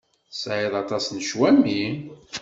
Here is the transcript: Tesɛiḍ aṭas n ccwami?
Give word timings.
Tesɛiḍ 0.29 0.73
aṭas 0.81 1.05
n 1.09 1.17
ccwami? 1.23 1.83